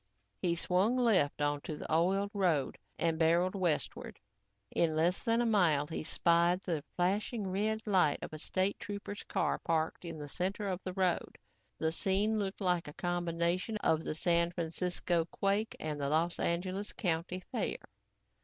[0.41, 4.17] He swung left onto the oiled road and barreled westward.
[4.71, 9.21] In less than a mile, he spied the flashing red light of a State trooper's
[9.21, 11.37] car parked in the center of the road.
[11.77, 16.93] The scene looked like a combination of the San Francisco quake and the Los Angeles
[16.93, 17.77] county fair.